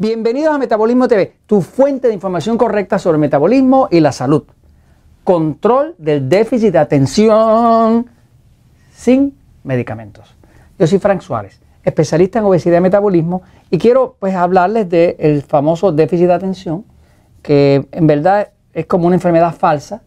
Bienvenidos 0.00 0.54
a 0.54 0.58
Metabolismo 0.58 1.08
TV, 1.08 1.32
tu 1.44 1.60
fuente 1.60 2.06
de 2.06 2.14
información 2.14 2.56
correcta 2.56 3.00
sobre 3.00 3.16
el 3.16 3.20
metabolismo 3.20 3.88
y 3.90 3.98
la 3.98 4.12
salud. 4.12 4.44
Control 5.24 5.96
del 5.98 6.28
déficit 6.28 6.70
de 6.70 6.78
atención 6.78 8.06
sin 8.92 9.36
medicamentos. 9.64 10.36
Yo 10.78 10.86
soy 10.86 11.00
Frank 11.00 11.20
Suárez, 11.20 11.60
especialista 11.82 12.38
en 12.38 12.44
obesidad 12.44 12.78
y 12.78 12.80
metabolismo, 12.80 13.42
y 13.72 13.78
quiero 13.78 14.14
pues 14.20 14.36
hablarles 14.36 14.88
del 14.88 15.42
famoso 15.42 15.90
déficit 15.90 16.28
de 16.28 16.34
atención, 16.34 16.84
que 17.42 17.88
en 17.90 18.06
verdad 18.06 18.50
es 18.74 18.86
como 18.86 19.08
una 19.08 19.16
enfermedad 19.16 19.52
falsa, 19.52 20.02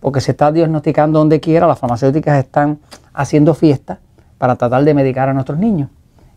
porque 0.00 0.20
se 0.20 0.32
está 0.32 0.50
diagnosticando 0.50 1.20
donde 1.20 1.38
quiera, 1.38 1.68
las 1.68 1.78
farmacéuticas 1.78 2.44
están 2.44 2.80
haciendo 3.12 3.54
fiesta 3.54 4.00
para 4.36 4.56
tratar 4.56 4.82
de 4.82 4.94
medicar 4.94 5.28
a 5.28 5.32
nuestros 5.32 5.60
niños. 5.60 5.90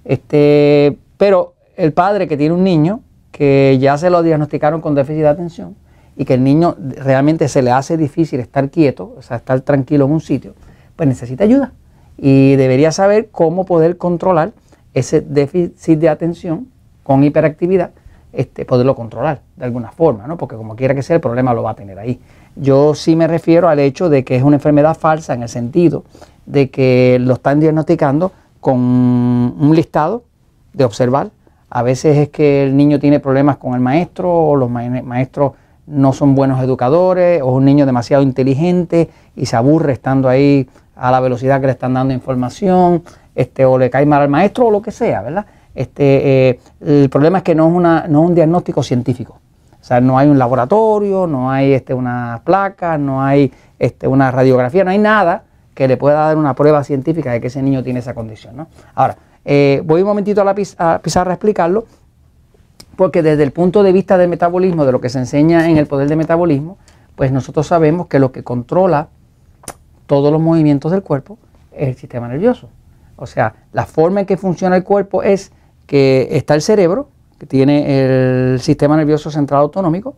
Este, 0.06 1.00
pero 1.18 1.56
el 1.82 1.94
padre 1.94 2.28
que 2.28 2.38
tiene 2.38 2.54
un 2.54 2.64
niño 2.64 3.02
que 3.32 3.78
ya 3.82 3.98
se 3.98 4.10
lo 4.10 4.22
diagnosticaron 4.22 4.82
con 4.82 4.94
déficit 4.94 5.22
de 5.22 5.28
atención 5.28 5.76
y 6.16 6.26
que 6.26 6.36
el 6.36 6.44
niño 6.44 6.76
realmente 6.78 7.48
se 7.48 7.62
le 7.62 7.72
hace 7.72 7.98
difícil 7.98 8.40
estar 8.40 8.70
quieto, 8.70 9.16
o 9.18 9.22
sea, 9.22 9.38
estar 9.38 9.62
tranquilo 9.62 10.06
en 10.06 10.12
un 10.12 10.22
sitio, 10.22 10.54
pues 10.96 11.10
necesita 11.10 11.44
ayuda 11.44 11.74
y 12.18 12.56
debería 12.56 12.92
saber 12.92 13.30
cómo 13.32 13.66
poder 13.66 13.98
controlar 13.98 14.52
ese 14.94 15.22
déficit 15.22 15.98
de 15.98 16.10
atención 16.10 16.68
con 17.02 17.24
hiperactividad, 17.24 17.92
este, 18.32 18.64
poderlo 18.64 18.96
controlar 18.96 19.42
de 19.56 19.66
alguna 19.66 19.92
forma, 19.92 20.28
¿no? 20.28 20.38
porque 20.38 20.56
como 20.56 20.76
quiera 20.76 20.94
que 20.94 21.02
sea 21.02 21.16
el 21.16 21.22
problema 21.22 21.54
lo 21.56 21.64
va 21.64 21.72
a 21.72 21.76
tener 21.76 21.98
ahí. 21.98 22.20
Yo 22.56 22.94
sí 22.94 23.16
me 23.16 23.28
refiero 23.28 23.70
al 23.70 23.80
hecho 23.80 24.08
de 24.08 24.24
que 24.24 24.36
es 24.36 24.44
una 24.44 24.58
enfermedad 24.58 24.96
falsa 24.96 25.34
en 25.34 25.42
el 25.42 25.50
sentido 25.50 26.04
de 26.46 26.70
que 26.70 27.18
lo 27.20 27.34
están 27.34 27.60
diagnosticando 27.60 28.34
con 28.60 28.78
un 28.78 29.72
listado 29.74 30.24
de 30.74 30.84
observar 30.84 31.32
a 31.72 31.84
veces 31.84 32.18
es 32.18 32.30
que 32.30 32.64
el 32.64 32.76
niño 32.76 33.00
tiene 33.00 33.22
problemas 33.22 33.56
con 33.56 33.74
el 33.74 33.80
maestro 33.80 34.30
o 34.32 34.56
los 34.58 34.70
maestros 34.70 35.54
no 35.88 36.12
son 36.12 36.36
buenos 36.36 36.62
educadores 36.62 37.42
o 37.42 37.50
es 37.50 37.56
un 37.56 37.66
niño 37.66 37.86
demasiado 37.86 38.24
inteligente 38.24 39.10
y 39.38 39.46
se 39.46 39.56
aburre 39.56 39.94
estando 39.94 40.28
ahí 40.28 40.70
a 40.96 41.12
la 41.12 41.22
velocidad 41.22 41.62
que 41.62 41.68
le 41.68 41.72
están 41.72 41.94
dando 41.94 42.14
información, 42.14 43.04
este, 43.34 43.66
o 43.66 43.78
le 43.78 43.90
cae 43.90 44.06
mal 44.06 44.22
al 44.22 44.30
maestro 44.30 44.68
o 44.68 44.72
lo 44.72 44.82
que 44.82 44.92
sea, 44.92 45.22
¿verdad? 45.22 45.46
Este, 45.74 46.50
eh, 46.50 46.60
el 46.82 47.10
problema 47.10 47.38
es 47.38 47.44
que 47.46 47.56
no 47.56 47.68
es, 47.70 47.74
una, 47.74 48.06
no 48.08 48.24
es 48.24 48.30
un 48.30 48.36
diagnóstico 48.36 48.84
científico. 48.84 49.40
O 49.80 49.84
sea, 49.84 50.02
no 50.02 50.18
hay 50.18 50.28
un 50.28 50.38
laboratorio, 50.38 51.26
no 51.26 51.50
hay 51.50 51.72
este, 51.72 51.94
una 51.94 52.42
placa, 52.44 52.98
no 52.98 53.24
hay 53.24 53.52
este, 53.80 54.08
una 54.08 54.30
radiografía, 54.30 54.84
no 54.84 54.92
hay 54.92 55.00
nada 55.00 55.44
que 55.74 55.88
le 55.88 55.96
pueda 55.96 56.28
dar 56.28 56.38
una 56.38 56.54
prueba 56.54 56.84
científica 56.84 57.32
de 57.32 57.40
que 57.40 57.48
ese 57.48 57.64
niño 57.64 57.82
tiene 57.82 58.00
esa 58.00 58.14
condición. 58.14 58.58
¿no? 58.58 58.68
Ahora, 58.94 59.16
eh, 59.46 59.82
voy 59.86 60.02
un 60.02 60.08
momentito 60.08 60.42
a 60.42 60.46
la 60.46 60.56
pizarra 60.56 61.32
a 61.32 61.34
explicarlo, 61.34 61.86
porque 62.96 63.24
desde 63.24 63.44
el 63.44 63.52
punto 63.52 63.84
de 63.84 63.92
vista 63.92 64.18
del 64.18 64.30
metabolismo, 64.30 64.86
de 64.86 64.92
lo 64.92 65.02
que 65.02 65.10
se 65.10 65.20
enseña 65.20 65.70
en 65.70 65.78
el 65.78 65.88
poder 65.88 66.08
de 66.08 66.16
metabolismo, 66.16 66.78
pues 67.16 67.32
nosotros 67.32 67.68
sabemos 67.68 68.08
que 68.08 68.20
lo 68.20 68.32
que 68.32 68.44
controla 68.44 69.10
todos 70.06 70.32
los 70.32 70.42
movimientos 70.42 70.92
del 70.92 71.04
cuerpo 71.04 71.38
es 71.72 71.90
el 71.90 71.96
sistema 71.96 72.28
nervioso. 72.28 72.70
O 73.16 73.26
sea, 73.26 73.56
la 73.72 73.86
forma 73.86 74.22
en 74.22 74.26
que 74.26 74.38
funciona 74.38 74.76
el 74.76 74.84
cuerpo 74.84 75.24
es 75.24 75.52
que 75.86 76.28
está 76.32 76.54
el 76.56 76.62
cerebro, 76.62 77.10
que 77.38 77.46
tiene 77.46 78.54
el 78.54 78.60
sistema 78.60 78.98
nervioso 78.98 79.32
central 79.32 79.62
autonómico. 79.62 80.16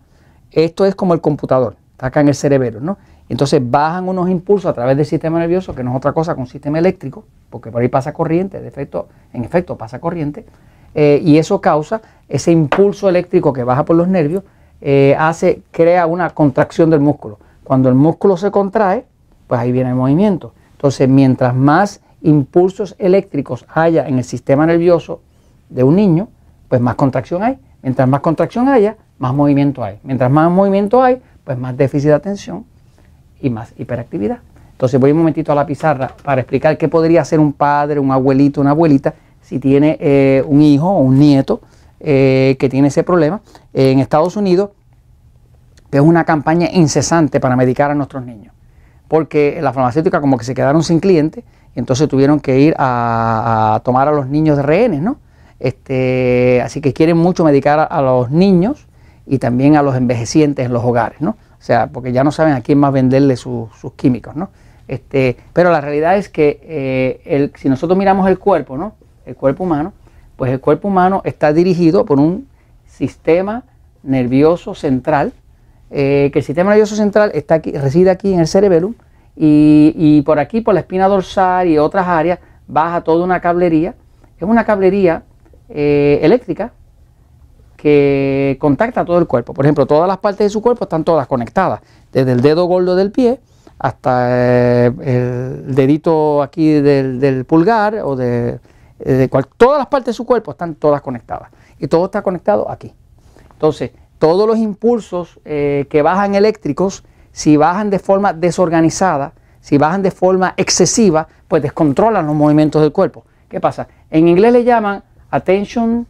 Esto 0.52 0.86
es 0.86 0.96
como 0.96 1.14
el 1.14 1.22
computador, 1.22 1.76
está 1.92 2.08
acá 2.08 2.22
en 2.22 2.28
el 2.30 2.36
cerebro, 2.36 2.80
¿no? 2.80 2.98
Entonces 3.30 3.62
bajan 3.64 4.08
unos 4.08 4.30
impulsos 4.30 4.70
a 4.70 4.74
través 4.74 4.98
del 4.98 5.06
sistema 5.06 5.40
nervioso, 5.40 5.74
que 5.74 5.84
no 5.84 5.92
es 5.92 5.98
otra 5.98 6.14
cosa 6.14 6.36
que 6.36 6.42
un 6.42 6.48
sistema 6.48 6.80
eléctrico, 6.80 7.24
porque 7.50 7.72
por 7.72 7.82
ahí 7.82 7.88
pasa 7.88 8.14
corriente, 8.14 8.60
de 8.60 8.68
efecto, 8.68 9.08
en 9.32 9.44
efecto 9.44 9.78
pasa 9.78 10.00
corriente, 10.00 10.46
eh, 10.96 11.22
y 11.24 11.38
eso 11.38 11.62
causa 11.62 12.02
ese 12.28 12.52
impulso 12.52 13.10
eléctrico 13.10 13.54
que 13.54 13.64
baja 13.64 13.86
por 13.86 13.96
los 13.96 14.08
nervios, 14.08 14.44
eh, 14.82 15.16
hace, 15.18 15.62
crea 15.72 16.06
una 16.06 16.30
contracción 16.32 16.90
del 16.90 17.00
músculo. 17.00 17.40
Cuando 17.64 17.90
el 17.90 17.96
músculo 17.96 18.36
se 18.36 18.52
contrae, 18.52 19.06
pues 19.48 19.60
ahí 19.60 19.72
viene 19.72 19.92
el 19.92 19.96
movimiento. 19.96 20.54
Entonces, 20.74 21.08
mientras 21.08 21.56
más 21.56 22.02
impulsos 22.22 22.96
eléctricos 23.00 23.66
haya 23.74 24.08
en 24.08 24.18
el 24.18 24.24
sistema 24.26 24.66
nervioso 24.66 25.22
de 25.70 25.84
un 25.84 25.96
niño, 25.96 26.28
pues 26.68 26.82
más 26.82 26.96
contracción 26.96 27.44
hay. 27.44 27.58
Mientras 27.82 28.08
más 28.08 28.20
contracción 28.20 28.68
haya, 28.68 28.98
más 29.18 29.34
movimiento 29.34 29.84
hay. 29.84 30.00
Mientras 30.04 30.30
más 30.30 30.52
movimiento 30.52 31.02
hay, 31.02 31.22
pues 31.44 31.58
más 31.58 31.76
déficit 31.78 32.10
de 32.10 32.16
atención 32.16 32.66
y 33.44 33.52
más 33.52 33.74
hiperactividad. 33.78 34.40
Entonces 34.72 35.00
voy 35.00 35.12
un 35.12 35.20
momentito 35.20 35.52
a 35.52 35.56
la 35.56 35.68
pizarra 35.68 36.12
para 36.24 36.42
explicar 36.42 36.78
qué 36.80 36.88
podría 36.88 37.22
hacer 37.22 37.40
un 37.40 37.54
padre, 37.54 38.00
un 38.00 38.12
abuelito, 38.12 38.60
una 38.60 38.72
abuelita 38.72 39.14
si 39.42 39.60
tiene 39.60 39.98
eh, 40.00 40.44
un 40.48 40.62
hijo 40.62 40.90
o 40.90 41.00
un 41.00 41.20
nieto 41.20 41.62
eh, 42.00 42.56
que 42.60 42.70
tiene 42.70 42.88
ese 42.88 43.04
problema. 43.04 43.42
en 43.74 44.00
Estados 44.00 44.36
Unidos 44.36 44.72
es 45.92 46.02
una 46.02 46.24
campaña 46.24 46.70
incesante 46.74 47.40
para 47.40 47.56
medicar 47.56 47.92
a 47.92 47.94
nuestros 47.94 48.26
niños, 48.26 48.52
porque 49.08 49.60
la 49.62 49.72
farmacéutica 49.72 50.20
como 50.20 50.40
que 50.40 50.44
se 50.44 50.56
quedaron 50.56 50.82
sin 50.82 51.00
clientes 51.00 51.44
entonces 51.76 52.08
tuvieron 52.08 52.40
que 52.40 52.60
ir 52.60 52.76
a, 52.78 53.82
tomar 53.84 54.08
a 54.08 54.12
los 54.12 54.28
niños 54.28 54.58
de 54.58 54.64
rehenes, 54.64 55.02
¿no? 55.02 55.18
Este, 55.60 56.62
así 56.62 56.82
que 56.82 56.94
quieren 56.94 57.18
mucho 57.18 57.44
medicar 57.44 57.88
a 57.90 58.02
los 58.02 58.30
niños 58.30 58.88
y 59.26 59.40
también 59.40 59.78
a 59.78 59.82
los 59.82 59.96
envejecientes 59.96 60.66
en 60.66 60.74
los 60.74 60.84
hogares, 60.84 61.22
¿no? 61.22 61.38
O 61.64 61.66
sea, 61.66 61.88
porque 61.88 62.12
ya 62.12 62.26
no 62.26 62.32
saben 62.34 62.56
a 62.56 62.60
quién 62.60 62.78
más 62.78 62.92
venderle 62.92 63.38
sus 63.38 63.70
químicos, 63.96 64.36
¿no? 64.36 64.50
Este, 64.86 65.38
pero 65.54 65.72
la 65.72 65.80
realidad 65.80 66.18
es 66.18 66.28
que 66.28 66.60
eh, 66.62 67.52
si 67.56 67.70
nosotros 67.70 67.98
miramos 67.98 68.28
el 68.28 68.38
cuerpo, 68.38 68.76
¿no? 68.76 68.96
El 69.26 69.38
cuerpo 69.38 69.64
humano, 69.64 69.94
pues 70.36 70.52
el 70.52 70.60
cuerpo 70.60 70.90
humano 70.90 71.22
está 71.24 71.54
dirigido 71.54 72.04
por 72.04 72.20
un 72.20 72.50
sistema 72.86 73.64
nervioso 74.04 74.76
central, 74.76 75.32
eh, 75.90 76.32
que 76.34 76.40
el 76.40 76.44
sistema 76.44 76.72
nervioso 76.72 76.98
central 76.98 77.32
está 77.34 77.56
aquí, 77.56 77.72
reside 77.72 78.10
aquí 78.10 78.34
en 78.34 78.42
el 78.42 78.48
cerebelo 78.48 78.94
y, 79.38 80.22
por 80.26 80.40
aquí, 80.40 80.60
por 80.60 80.74
la 80.74 80.82
espina 80.82 81.08
dorsal 81.08 81.70
y 81.70 81.78
otras 81.78 82.06
áreas, 82.08 82.40
baja 82.68 83.06
toda 83.06 83.24
una 83.24 83.40
cablería. 83.40 83.96
Es 84.36 84.44
una 84.44 84.66
cablería 84.66 85.24
eh, 85.70 86.20
eléctrica 86.24 86.74
que 87.84 88.56
contacta 88.62 89.04
todo 89.04 89.18
el 89.18 89.28
cuerpo. 89.28 89.54
Por 89.54 89.66
ejemplo, 89.66 89.86
todas 89.86 90.08
las 90.08 90.18
partes 90.20 90.46
de 90.46 90.50
su 90.50 90.62
cuerpo 90.62 90.86
están 90.86 91.04
todas 91.04 91.28
conectadas, 91.28 91.82
desde 92.14 92.32
el 92.32 92.40
dedo 92.40 92.64
gordo 92.64 92.96
del 92.96 93.12
pie 93.12 93.42
hasta 93.78 94.28
eh, 94.30 94.92
el 95.02 95.76
dedito 95.76 96.42
aquí 96.42 96.72
del, 96.72 97.44
pulgar 97.44 97.96
o 98.06 98.16
de, 98.16 98.62
todas 99.58 99.80
las 99.80 99.88
partes 99.88 100.06
de 100.06 100.14
su 100.14 100.26
cuerpo 100.26 100.52
están 100.52 100.76
todas 100.76 101.02
conectadas 101.02 101.50
y 101.78 101.90
todo 101.90 102.06
está 102.06 102.22
conectado 102.22 102.72
aquí. 102.72 102.94
Entonces, 103.52 103.92
todos 104.18 104.48
los 104.48 104.58
impulsos 104.60 105.42
eh, 105.44 105.86
que 105.90 106.02
bajan 106.02 106.36
eléctricos, 106.36 107.04
si 107.34 107.58
bajan 107.58 107.90
de 107.90 108.00
forma 108.00 108.32
desorganizada, 108.32 109.34
si 109.60 109.78
bajan 109.78 110.04
de 110.04 110.12
forma 110.12 110.54
excesiva, 110.56 111.28
pues 111.50 111.62
descontrolan 111.62 112.26
los 112.26 112.36
movimientos 112.36 112.82
del 112.82 112.94
cuerpo. 112.94 113.26
¿Qué 113.50 113.60
pasa? 113.60 113.90
En 114.10 114.30
inglés 114.30 114.54
le 114.54 114.64
llaman 114.64 115.04
attention 115.32 116.08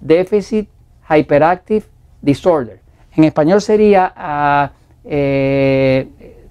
deficit 0.00 0.70
hyperactive 1.10 1.84
disorder. 2.22 2.80
En 3.16 3.24
español 3.24 3.60
sería 3.60 4.12
ah, 4.16 4.70
eh, 5.04 6.08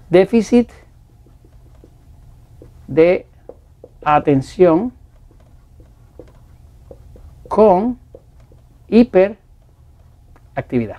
déficit 0.08 0.70
de 2.86 3.26
atención 4.04 4.92
con 7.48 7.98
hiperactividad. 8.88 10.98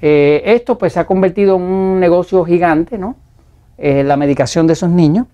Eh, 0.00 0.42
esto 0.44 0.76
pues 0.76 0.92
se 0.92 1.00
ha 1.00 1.06
convertido 1.06 1.56
en 1.56 1.62
un 1.62 2.00
negocio 2.00 2.44
gigante, 2.44 2.98
¿no? 2.98 3.16
Eh, 3.78 4.04
la 4.04 4.16
medicación 4.16 4.66
de 4.66 4.74
esos 4.74 4.90
niños. 4.90 5.26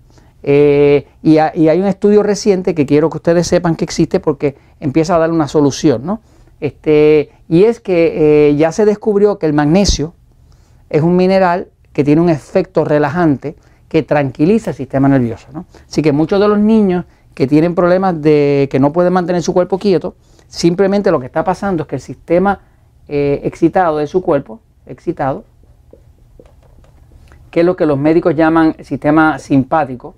Y, 0.43 1.05
y, 1.23 1.37
hay 1.37 1.79
un 1.79 1.87
estudio 1.87 2.21
reciente 2.21 2.75
que 2.75 2.85
quiero 2.85 3.09
que 3.09 3.17
ustedes 3.17 3.47
sepan 3.47 3.75
que 3.75 3.85
existe 3.85 4.19
porque 4.19 4.57
empieza 4.79 5.15
a 5.15 5.19
dar 5.19 5.31
una 5.31 5.47
solución, 5.47 6.05
¿no? 6.05 6.19
Este, 6.63 7.29
y 7.49 7.65
es 7.65 7.81
que 7.81 8.49
eh, 8.49 8.55
ya 8.55 8.71
se 8.71 8.85
descubrió 8.85 9.37
que 9.37 9.45
el 9.45 9.51
magnesio 9.51 10.13
es 10.89 11.01
un 11.01 11.17
mineral 11.17 11.67
que 11.91 12.05
tiene 12.05 12.21
un 12.21 12.29
efecto 12.29 12.85
relajante 12.85 13.57
que 13.89 14.01
tranquiliza 14.01 14.69
el 14.69 14.77
sistema 14.77 15.09
nervioso. 15.09 15.47
¿no? 15.51 15.65
Así 15.89 16.01
que 16.01 16.13
muchos 16.13 16.39
de 16.39 16.47
los 16.47 16.57
niños 16.57 17.03
que 17.35 17.47
tienen 17.47 17.75
problemas 17.75 18.21
de 18.21 18.69
que 18.71 18.79
no 18.79 18.93
pueden 18.93 19.11
mantener 19.11 19.43
su 19.43 19.53
cuerpo 19.53 19.77
quieto, 19.77 20.15
simplemente 20.47 21.11
lo 21.11 21.19
que 21.19 21.25
está 21.25 21.43
pasando 21.43 21.83
es 21.83 21.89
que 21.89 21.95
el 21.95 22.01
sistema 22.01 22.61
eh, 23.09 23.41
excitado 23.43 23.97
de 23.97 24.07
su 24.07 24.21
cuerpo, 24.21 24.61
excitado, 24.85 25.43
que 27.51 27.59
es 27.59 27.65
lo 27.65 27.75
que 27.75 27.85
los 27.85 27.97
médicos 27.97 28.35
llaman 28.35 28.77
sistema 28.85 29.37
simpático, 29.37 30.15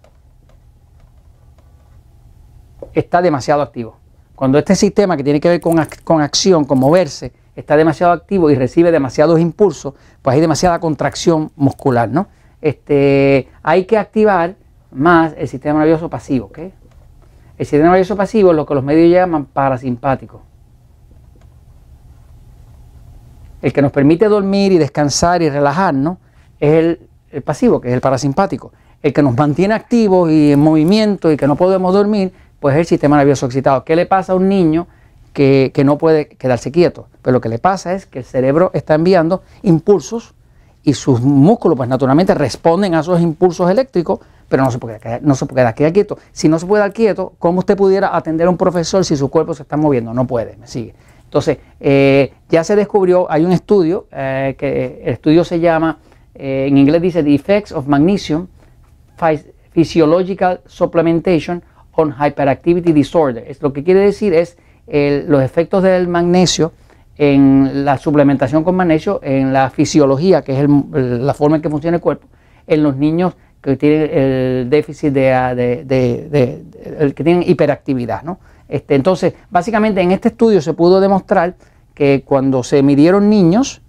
está 2.95 3.21
demasiado 3.21 3.61
activo. 3.61 3.97
Cuando 4.35 4.57
este 4.57 4.75
sistema 4.75 5.15
que 5.15 5.23
tiene 5.23 5.39
que 5.39 5.49
ver 5.49 5.61
con, 5.61 5.79
acción, 6.21 6.65
con 6.65 6.79
moverse, 6.79 7.31
está 7.55 7.77
demasiado 7.77 8.11
activo 8.11 8.49
y 8.49 8.55
recibe 8.55 8.91
demasiados 8.91 9.39
impulsos, 9.39 9.93
pues 10.21 10.35
hay 10.35 10.41
demasiada 10.41 10.79
contracción 10.79 11.51
muscular, 11.55 12.09
¿no? 12.09 12.27
Este, 12.61 13.47
hay 13.63 13.85
que 13.85 13.97
activar 13.97 14.55
más 14.91 15.33
el 15.37 15.47
sistema 15.47 15.79
nervioso 15.79 16.09
pasivo, 16.09 16.47
¿ok? 16.47 16.59
El 17.57 17.65
sistema 17.65 17.91
nervioso 17.91 18.17
pasivo 18.17 18.51
es 18.51 18.57
lo 18.57 18.65
que 18.65 18.75
los 18.75 18.83
medios 18.83 19.09
llaman 19.09 19.45
parasimpático. 19.45 20.41
El 23.61 23.71
que 23.71 23.81
nos 23.81 23.91
permite 23.91 24.27
dormir 24.27 24.73
y 24.73 24.77
descansar 24.77 25.41
y 25.41 25.49
relajarnos 25.49 26.17
es 26.59 26.73
el, 26.73 27.09
el 27.31 27.41
pasivo, 27.41 27.79
que 27.79 27.87
es 27.87 27.93
el 27.93 28.01
parasimpático. 28.01 28.73
El 29.01 29.13
que 29.13 29.23
nos 29.23 29.35
mantiene 29.35 29.73
activos 29.73 30.29
y 30.29 30.51
en 30.51 30.59
movimiento 30.59 31.31
y 31.31 31.37
que 31.37 31.47
no 31.47 31.55
podemos 31.55 31.93
dormir, 31.93 32.33
pues 32.65 32.73
es 32.73 32.79
el 32.79 32.85
sistema 32.87 33.17
nervioso 33.17 33.45
excitado. 33.45 33.83
¿Qué 33.83 33.95
le 33.95 34.07
pasa 34.07 34.33
a 34.33 34.35
un 34.35 34.49
niño 34.49 34.87
que, 35.33 35.71
no 35.85 35.99
puede 35.99 36.29
quedarse 36.29 36.71
quieto? 36.71 37.05
Pero 37.21 37.33
lo 37.33 37.39
que 37.39 37.47
le 37.47 37.59
pasa 37.59 37.93
es 37.93 38.07
que 38.07 38.17
el 38.17 38.25
cerebro 38.25 38.71
está 38.73 38.95
enviando 38.95 39.43
impulsos 39.61 40.33
y 40.81 40.95
sus 40.95 41.21
músculos, 41.21 41.77
pues 41.77 41.87
naturalmente 41.87 42.33
responden 42.33 42.95
a 42.95 43.01
esos 43.01 43.21
impulsos 43.21 43.69
eléctricos, 43.69 44.17
pero 44.49 44.63
no 44.63 44.71
se 44.71 44.79
puede 44.79 44.99
quedar, 44.99 45.21
no 45.21 45.35
se 45.35 45.45
puede 45.45 45.75
quedar 45.75 45.93
quieto. 45.93 46.17
Si 46.31 46.49
no 46.49 46.57
se 46.57 46.65
puede 46.65 46.81
quedar 46.81 46.93
quieto, 46.93 47.33
¿cómo 47.37 47.59
usted 47.59 47.77
pudiera 47.77 48.17
atender 48.17 48.47
a 48.47 48.49
un 48.49 48.57
profesor 48.57 49.05
si 49.05 49.15
su 49.15 49.29
cuerpo 49.29 49.53
se 49.53 49.61
está 49.61 49.77
moviendo? 49.77 50.11
No 50.15 50.25
puede, 50.25 50.57
me 50.57 50.65
sigue. 50.65 50.95
Entonces, 51.25 51.59
eh, 51.79 52.33
ya 52.49 52.63
se 52.63 52.75
descubrió, 52.75 53.31
hay 53.31 53.45
un 53.45 53.51
estudio, 53.51 54.07
eh, 54.11 54.55
que 54.57 55.03
el 55.03 55.13
estudio 55.13 55.43
se 55.43 55.59
llama, 55.59 55.99
eh, 56.33 56.65
en 56.67 56.79
inglés 56.79 56.99
dice 56.99 57.23
The 57.23 57.35
Effects 57.35 57.71
of 57.73 57.85
Magnesium 57.85 58.47
Physiological 59.71 60.61
Supplementation 60.65 61.61
on 61.95 62.13
Hyperactivity 62.13 62.93
Disorder. 62.93 63.43
Es, 63.47 63.61
lo 63.61 63.73
que 63.73 63.83
quiere 63.83 64.01
decir 64.01 64.33
es 64.33 64.57
los 64.87 65.41
efectos 65.41 65.83
del 65.83 66.07
magnesio 66.07 66.73
en 67.17 67.85
la 67.85 67.97
suplementación 67.97 68.63
con 68.63 68.75
magnesio, 68.75 69.19
en 69.23 69.53
la 69.53 69.69
fisiología, 69.69 70.41
que 70.41 70.61
es 70.61 70.69
la 70.91 71.33
forma 71.33 71.57
en 71.57 71.61
que 71.61 71.69
funciona 71.69 71.97
el 71.97 72.01
cuerpo, 72.01 72.27
en 72.67 72.83
los 72.83 72.97
niños 72.97 73.33
que 73.61 73.77
tienen 73.77 74.09
el 74.11 74.69
déficit 74.69 75.11
de, 75.11 77.13
que 77.15 77.23
tienen 77.23 77.43
hiperactividad. 77.47 78.23
¿no? 78.23 78.39
Este, 78.67 78.95
entonces, 78.95 79.33
básicamente 79.49 80.01
en 80.01 80.11
este 80.11 80.29
estudio 80.29 80.61
se 80.61 80.73
pudo 80.73 80.99
demostrar 80.99 81.55
que 81.93 82.23
cuando 82.25 82.63
se 82.63 82.83
midieron 82.83 83.29
niños, 83.29 83.81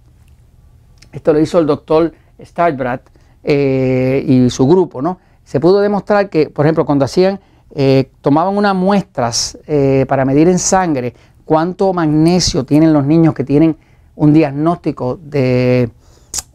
esto 1.11 1.33
lo 1.33 1.39
hizo 1.39 1.59
el 1.59 1.67
doctor 1.67 2.13
Starbrad 2.41 3.01
eh, 3.43 4.23
y 4.25 4.49
su 4.49 4.67
grupo, 4.67 5.01
¿no? 5.01 5.19
se 5.47 5.61
pudo 5.61 5.79
demostrar 5.79 6.29
que, 6.29 6.49
por 6.49 6.65
ejemplo, 6.65 6.85
cuando 6.85 7.05
hacían, 7.05 7.39
eh, 7.75 8.09
tomaban 8.21 8.57
unas 8.57 8.75
muestras 8.75 9.57
eh, 9.67 10.05
para 10.07 10.23
medir 10.25 10.47
en 10.47 10.57
sangre 10.57 11.13
cuánto 11.45 11.93
magnesio 11.93 12.63
tienen 12.63 12.93
los 12.93 13.05
niños 13.05 13.33
que 13.33 13.43
tienen 13.43 13.77
un 14.15 14.33
diagnóstico 14.33 15.19
de 15.21 15.89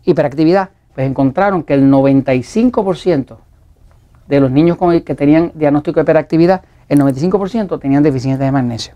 hiperactividad, 0.04 0.70
pues 0.94 1.06
encontraron 1.06 1.62
que 1.62 1.74
el 1.74 1.90
95% 1.90 3.36
de 4.26 4.40
los 4.40 4.50
niños 4.50 4.78
que 5.04 5.14
tenían 5.14 5.52
diagnóstico 5.54 6.00
de 6.00 6.02
hiperactividad, 6.02 6.62
el 6.88 6.98
95% 7.00 7.80
tenían 7.80 8.02
deficiencia 8.02 8.44
de 8.44 8.52
magnesio. 8.52 8.94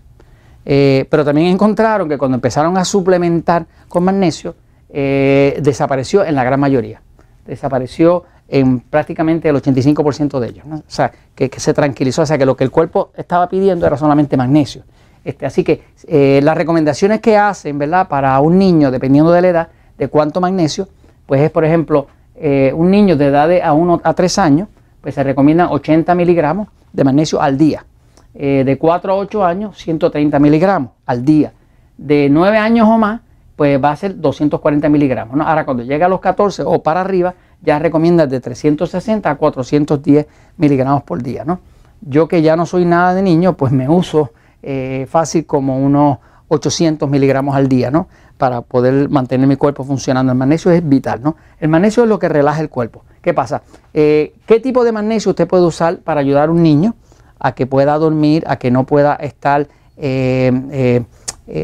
Eh, 0.65 1.07
pero 1.09 1.23
también 1.23 1.47
encontraron 1.47 2.09
que 2.09 2.17
cuando 2.17 2.35
empezaron 2.35 2.77
a 2.77 2.83
suplementar 2.83 3.65
con 3.87 4.03
magnesio, 4.03 4.55
desapareció 4.89 6.23
en 6.25 6.33
la 6.33 6.43
gran 6.43 6.59
mayoría. 6.59 7.01
Desapareció 7.45 8.23
en 8.47 8.79
prácticamente 8.79 9.49
el 9.49 9.55
85% 9.55 10.39
de 10.39 10.47
ellos. 10.47 10.65
O 10.71 10.81
sea, 10.87 11.11
que, 11.35 11.49
se 11.57 11.73
tranquilizó. 11.73 12.21
O 12.21 12.25
sea, 12.25 12.37
que 12.37 12.45
lo 12.45 12.55
que 12.55 12.63
el 12.63 12.71
cuerpo 12.71 13.11
estaba 13.15 13.49
pidiendo 13.49 13.85
era 13.85 13.97
solamente 13.97 14.37
magnesio. 14.37 14.83
Este, 15.23 15.45
así 15.45 15.63
que 15.63 15.83
eh, 16.07 16.39
las 16.43 16.55
recomendaciones 16.55 17.19
que 17.19 17.37
hacen, 17.37 17.77
¿verdad? 17.77 18.07
Para 18.07 18.39
un 18.39 18.57
niño, 18.57 18.91
dependiendo 18.91 19.31
de 19.31 19.41
la 19.41 19.47
edad, 19.49 19.67
de 19.97 20.07
cuánto 20.07 20.39
magnesio, 20.39 20.87
pues 21.25 21.41
es, 21.41 21.51
por 21.51 21.65
ejemplo, 21.65 22.07
eh, 22.35 22.71
un 22.73 22.89
niño 22.91 23.17
de 23.17 23.25
edad 23.25 23.47
de 23.47 23.61
a 23.61 23.73
1 23.73 24.01
a 24.03 24.13
3 24.13 24.39
años, 24.39 24.69
pues 25.01 25.15
se 25.15 25.23
recomiendan 25.23 25.67
80 25.69 26.15
miligramos 26.15 26.69
de 26.93 27.03
magnesio 27.03 27.41
al 27.41 27.57
día. 27.57 27.85
Eh, 28.33 28.63
de 28.65 28.77
4 28.77 29.11
a 29.11 29.15
8 29.15 29.43
años, 29.43 29.77
130 29.77 30.39
miligramos 30.39 30.91
al 31.05 31.25
día. 31.25 31.51
De 31.97 32.29
9 32.29 32.57
años 32.57 32.87
o 32.87 32.97
más, 32.97 33.21
pues 33.55 33.83
va 33.83 33.91
a 33.91 33.95
ser 33.95 34.19
240 34.21 34.87
miligramos. 34.87 35.35
Ahora, 35.45 35.65
cuando 35.65 35.83
llega 35.83 36.05
a 36.05 36.09
los 36.09 36.19
14 36.19 36.61
o 36.63 36.83
para 36.83 37.01
arriba, 37.01 37.33
ya 37.61 37.79
recomienda 37.79 38.27
de 38.27 38.39
360 38.39 39.29
a 39.29 39.35
410 39.35 40.27
miligramos 40.57 41.03
por 41.03 41.21
día. 41.21 41.43
¿no? 41.45 41.59
Yo 42.01 42.27
que 42.27 42.41
ya 42.41 42.55
no 42.55 42.65
soy 42.65 42.85
nada 42.85 43.13
de 43.13 43.21
niño, 43.21 43.57
pues 43.57 43.71
me 43.71 43.89
uso 43.89 44.31
eh, 44.61 45.07
fácil 45.09 45.45
como 45.45 45.79
unos 45.79 46.17
800 46.49 47.09
miligramos 47.09 47.55
al 47.55 47.67
día, 47.67 47.91
¿no? 47.91 48.07
Para 48.37 48.61
poder 48.61 49.09
mantener 49.09 49.47
mi 49.47 49.57
cuerpo 49.57 49.83
funcionando. 49.83 50.31
El 50.31 50.37
magnesio 50.37 50.71
es 50.71 50.87
vital, 50.87 51.21
¿no? 51.21 51.35
El 51.59 51.69
magnesio 51.69 52.03
es 52.03 52.09
lo 52.09 52.19
que 52.19 52.29
relaja 52.29 52.61
el 52.61 52.69
cuerpo. 52.69 53.03
¿Qué 53.21 53.33
pasa? 53.33 53.63
Eh, 53.93 54.35
¿Qué 54.45 54.59
tipo 54.59 54.83
de 54.83 54.91
magnesio 54.91 55.31
usted 55.31 55.47
puede 55.47 55.65
usar 55.65 55.97
para 55.99 56.21
ayudar 56.21 56.49
a 56.49 56.51
un 56.51 56.63
niño 56.63 56.95
a 57.39 57.53
que 57.53 57.65
pueda 57.65 57.97
dormir, 57.97 58.43
a 58.47 58.57
que 58.57 58.71
no 58.71 58.85
pueda 58.85 59.15
estar 59.15 59.67
eh, 59.97 61.03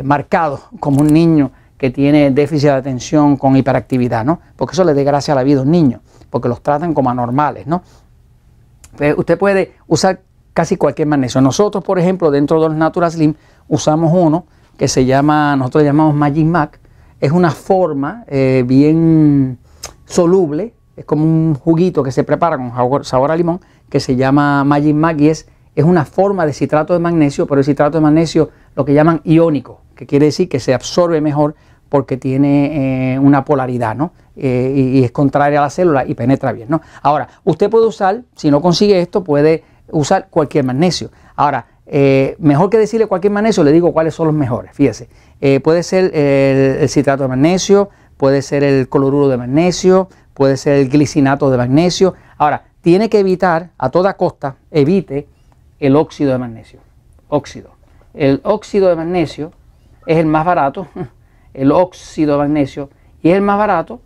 marcado 0.04 0.60
como 0.80 1.02
un 1.02 1.08
niño 1.08 1.52
que 1.78 1.90
tiene 1.90 2.32
déficit 2.32 2.70
de 2.70 2.76
atención 2.76 3.38
con 3.38 3.56
hiperactividad, 3.58 4.24
¿no? 4.24 4.40
Porque 4.56 4.74
eso 4.74 4.84
le 4.84 4.94
dé 4.94 5.04
gracia 5.04 5.34
a 5.34 5.36
la 5.36 5.44
vida 5.44 5.60
a 5.60 5.64
un 5.64 5.72
niño, 5.72 6.02
porque 6.30 6.48
los 6.48 6.62
tratan 6.62 6.94
como 6.94 7.10
anormales, 7.10 7.68
¿no? 7.68 7.84
Usted 9.18 9.38
puede 9.38 9.74
usar 9.88 10.22
casi 10.54 10.78
cualquier 10.78 11.08
magnesio. 11.08 11.42
Nosotros, 11.42 11.84
por 11.84 12.00
ejemplo, 12.00 12.32
dentro 12.32 12.62
de 12.62 12.70
los 12.70 12.78
Natural 12.78 13.12
Slim 13.12 13.34
usamos 13.68 14.12
uno 14.14 14.46
que 14.78 14.88
se 14.88 15.06
llama, 15.06 15.56
nosotros 15.56 15.84
le 15.84 15.90
llamamos 15.90 16.16
Magic 16.16 16.46
Mac. 16.46 16.80
Es 17.20 17.32
una 17.32 17.52
forma 17.52 18.24
eh, 18.28 18.64
bien 18.66 19.58
soluble, 20.06 20.74
es 20.96 21.06
como 21.06 21.24
un 21.24 21.56
juguito 21.56 22.04
que 22.04 22.12
se 22.12 22.24
prepara 22.24 22.58
con 22.58 23.04
sabor 23.04 23.32
a 23.32 23.36
limón, 23.36 23.62
que 23.90 24.00
se 24.00 24.16
llama 24.16 24.64
Magic 24.64 24.96
Mac 24.96 25.20
y 25.20 25.30
es, 25.30 25.48
es 25.76 25.86
una 25.86 26.06
forma 26.06 26.46
de 26.46 26.54
citrato 26.54 26.94
de 26.94 27.00
magnesio, 27.00 27.48
pero 27.48 27.60
el 27.60 27.66
citrato 27.66 27.98
de 27.98 28.02
magnesio 28.02 28.50
lo 28.76 28.86
que 28.86 28.94
llaman 28.94 29.22
iónico, 29.24 29.82
que 29.96 30.06
quiere 30.06 30.28
decir 30.28 30.50
que 30.50 30.60
se 30.60 30.74
absorbe 30.74 31.22
mejor 31.22 31.56
porque 31.94 32.18
tiene 32.18 33.14
eh, 33.14 33.20
una 33.20 33.46
polaridad, 33.46 33.96
¿no? 33.96 34.14
Eh, 34.36 34.74
y, 34.96 35.04
es 35.04 35.12
contraria 35.12 35.60
a 35.60 35.62
la 35.62 35.70
célula 35.70 36.04
y 36.08 36.16
penetra 36.16 36.52
bien, 36.52 36.68
¿no? 36.68 36.82
Ahora, 37.04 37.28
usted 37.44 37.70
puede 37.70 37.86
usar, 37.86 38.24
si 38.36 38.50
no 38.50 38.64
consigue 38.64 39.00
esto, 39.00 39.24
puede 39.24 39.64
usar 39.92 40.28
cualquier 40.32 40.64
magnesio. 40.64 41.12
Ahora, 41.36 41.68
eh, 41.86 42.36
mejor 42.40 42.72
que 42.72 42.80
decirle 42.80 43.06
cualquier 43.06 43.32
magnesio, 43.32 43.64
le 43.64 43.72
digo 43.72 43.94
cuáles 43.94 44.16
son 44.16 44.26
los 44.26 44.36
mejores. 44.36 44.72
Fíjese, 44.74 45.08
puede 45.62 45.84
ser 45.84 46.10
el, 46.16 46.90
citrato 46.90 47.24
de 47.24 47.30
magnesio, 47.30 47.92
puede 48.18 48.42
ser 48.42 48.64
el 48.64 48.90
cloruro 48.90 49.28
de 49.28 49.38
magnesio, 49.38 50.10
puede 50.34 50.58
ser 50.58 50.80
el 50.80 50.90
glicinato 50.90 51.52
de 51.52 51.58
magnesio. 51.58 52.16
Ahora, 52.40 52.64
tiene 52.82 53.08
que 53.08 53.20
evitar, 53.20 53.70
a 53.78 53.92
toda 53.92 54.16
costa, 54.16 54.56
evite 54.72 55.28
el 55.80 55.96
óxido 55.96 56.32
de 56.32 56.40
magnesio. 56.40 56.80
Óxido. 57.28 57.70
El 58.16 58.42
óxido 58.44 58.90
de 58.90 58.96
magnesio 58.96 59.52
es 60.06 60.18
el 60.18 60.26
más 60.26 60.46
barato, 60.46 60.88
el 61.54 61.72
óxido 61.72 62.34
de 62.34 62.40
magnesio, 62.40 62.90
y 63.22 63.30
es 63.30 63.36
el 63.36 63.42
más 63.42 63.58
barato 63.58 64.02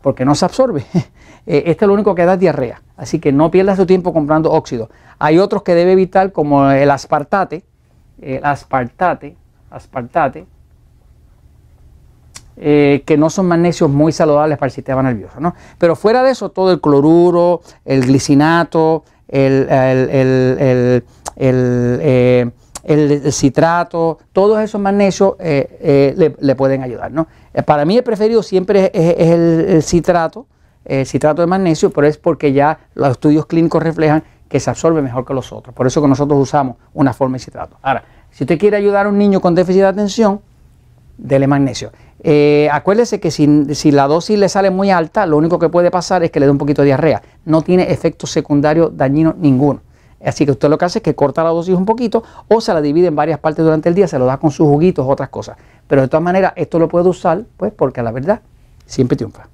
porque 0.00 0.24
no 0.24 0.34
se 0.34 0.44
absorbe. 0.44 0.84
Eh, 1.44 1.64
este 1.66 1.84
es 1.84 1.88
lo 1.88 1.94
único 1.94 2.14
que 2.14 2.24
da 2.24 2.36
diarrea, 2.36 2.82
así 2.96 3.18
que 3.18 3.32
no 3.32 3.50
pierda 3.50 3.74
su 3.74 3.84
tiempo 3.84 4.12
comprando 4.12 4.52
óxido. 4.52 4.90
Hay 5.18 5.40
otros 5.40 5.64
que 5.64 5.74
debe 5.74 5.90
evitar 5.90 6.30
como 6.30 6.70
el 6.70 6.88
aspartate, 6.88 7.64
el 8.20 8.44
aspartate, 8.44 9.36
aspartate, 9.68 10.46
eh, 12.56 13.02
que 13.06 13.16
no 13.16 13.30
son 13.30 13.46
magnesios 13.46 13.90
muy 13.90 14.12
saludables 14.12 14.58
para 14.58 14.68
el 14.68 14.72
sistema 14.72 15.02
nervioso. 15.02 15.40
¿no? 15.40 15.54
Pero 15.78 15.96
fuera 15.96 16.22
de 16.22 16.30
eso, 16.30 16.50
todo 16.50 16.70
el 16.70 16.80
cloruro, 16.80 17.62
el 17.84 18.02
glicinato, 18.02 19.04
el, 19.26 19.66
el, 19.70 21.04
eh, 21.36 22.50
citrato, 23.30 24.18
todos 24.32 24.60
esos 24.60 24.80
magnesios 24.80 25.34
le, 25.38 26.54
pueden 26.56 26.82
ayudar. 26.82 27.12
¿no? 27.12 27.26
Para 27.64 27.84
mí 27.84 27.96
el 27.96 28.02
preferido 28.02 28.42
siempre 28.42 28.90
es, 28.92 29.30
el, 29.30 29.82
citrato, 29.82 30.46
el 30.84 31.06
citrato 31.06 31.42
de 31.42 31.46
magnesio, 31.46 31.90
pero 31.90 32.06
es 32.06 32.16
porque 32.18 32.52
ya 32.52 32.78
los 32.94 33.10
estudios 33.10 33.46
clínicos 33.46 33.82
reflejan 33.82 34.24
que 34.48 34.60
se 34.60 34.68
absorbe 34.68 35.00
mejor 35.00 35.24
que 35.24 35.32
los 35.32 35.52
otros. 35.52 35.74
Por 35.74 35.86
eso 35.86 36.02
que 36.02 36.08
nosotros 36.08 36.38
usamos 36.38 36.76
una 36.92 37.12
forma 37.12 37.36
de 37.36 37.44
citrato. 37.44 37.76
Ahora, 37.82 38.04
si 38.30 38.44
usted 38.44 38.58
quiere 38.58 38.76
ayudar 38.76 39.06
a 39.06 39.08
un 39.08 39.18
niño 39.18 39.40
con 39.40 39.54
déficit 39.54 39.82
de 39.82 39.86
atención, 39.88 40.40
dele 41.16 41.46
magnesio. 41.46 41.92
Eh, 42.22 42.68
acuérdese 42.70 43.18
que 43.18 43.30
si, 43.30 43.74
si, 43.74 43.90
la 43.90 44.06
dosis 44.06 44.38
le 44.38 44.48
sale 44.48 44.70
muy 44.70 44.90
alta, 44.90 45.26
lo 45.26 45.36
único 45.36 45.58
que 45.58 45.68
puede 45.68 45.90
pasar 45.90 46.22
es 46.22 46.30
que 46.30 46.38
le 46.38 46.46
dé 46.46 46.52
un 46.52 46.58
poquito 46.58 46.82
de 46.82 46.86
diarrea. 46.86 47.22
No 47.44 47.62
tiene 47.62 47.90
efecto 47.90 48.26
secundario 48.26 48.90
dañino 48.90 49.34
ninguno. 49.38 49.80
Así 50.24 50.44
que 50.44 50.52
usted 50.52 50.68
lo 50.68 50.78
que 50.78 50.84
hace 50.84 50.98
es 50.98 51.02
que 51.02 51.14
corta 51.14 51.42
la 51.42 51.50
dosis 51.50 51.74
un 51.74 51.86
poquito 51.86 52.22
o 52.48 52.60
se 52.60 52.72
la 52.72 52.80
divide 52.80 53.08
en 53.08 53.16
varias 53.16 53.38
partes 53.38 53.64
durante 53.64 53.88
el 53.88 53.94
día, 53.94 54.08
se 54.08 54.18
lo 54.18 54.26
da 54.26 54.38
con 54.38 54.50
sus 54.50 54.66
juguitos, 54.66 55.06
otras 55.08 55.28
cosas. 55.28 55.56
Pero 55.86 56.02
de 56.02 56.08
todas 56.08 56.22
maneras, 56.22 56.52
esto 56.56 56.78
lo 56.78 56.88
puede 56.88 57.08
usar, 57.08 57.44
pues 57.56 57.72
porque 57.72 58.02
la 58.02 58.12
verdad 58.12 58.40
siempre 58.86 59.16
triunfa. 59.16 59.48